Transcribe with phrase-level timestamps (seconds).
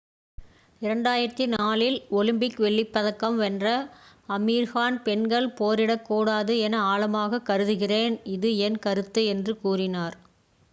[0.81, 3.67] "2004 இல் ஒலிம்பிக் வெள்ளிப்பதக்கம் வென்ற
[4.29, 8.17] ஆமீர் கான் "பெண்கள் போரிடக்கூடாது என ஆழமாக கருதுகிறேன்.
[8.35, 10.17] இது என் கருத்து" என்று கூறினார்.